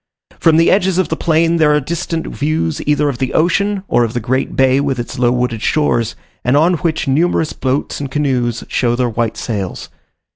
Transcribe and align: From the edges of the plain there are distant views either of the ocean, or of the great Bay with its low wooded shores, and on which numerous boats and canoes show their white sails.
From 0.39 0.57
the 0.57 0.71
edges 0.71 0.97
of 0.97 1.09
the 1.09 1.15
plain 1.15 1.57
there 1.57 1.75
are 1.75 1.79
distant 1.79 2.25
views 2.25 2.81
either 2.87 3.07
of 3.07 3.19
the 3.19 3.35
ocean, 3.35 3.83
or 3.87 4.03
of 4.03 4.13
the 4.13 4.19
great 4.19 4.55
Bay 4.55 4.79
with 4.79 4.97
its 4.97 5.19
low 5.19 5.31
wooded 5.31 5.61
shores, 5.61 6.15
and 6.43 6.57
on 6.57 6.73
which 6.77 7.07
numerous 7.07 7.53
boats 7.53 7.99
and 7.99 8.09
canoes 8.09 8.63
show 8.67 8.95
their 8.95 9.09
white 9.11 9.37
sails. 9.37 9.89